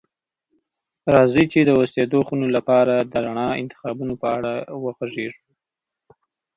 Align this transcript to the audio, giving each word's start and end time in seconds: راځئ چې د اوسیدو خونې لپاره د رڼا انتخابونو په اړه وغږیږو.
راځئ 1.13 1.45
چې 1.53 1.59
د 1.63 1.69
اوسیدو 1.79 2.19
خونې 2.27 2.49
لپاره 2.57 2.95
د 3.11 3.13
رڼا 3.25 3.47
انتخابونو 3.61 4.13
په 4.21 4.27
اړه 4.37 4.53
وغږیږو. 4.83 5.41